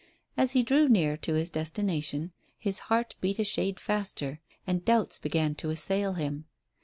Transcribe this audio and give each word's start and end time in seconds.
As 0.35 0.53
he 0.53 0.63
drew 0.63 0.89
near 0.89 1.15
to 1.17 1.35
his 1.35 1.51
destination 1.51 2.31
his 2.57 2.79
heart 2.89 3.13
beat 3.21 3.37
a 3.37 3.43
shade 3.43 3.79
faster, 3.79 4.39
and 4.65 4.83
doubts 4.83 5.19
began 5.19 5.53
to 5.53 5.69
assail 5.69 6.13
him. 6.13 6.45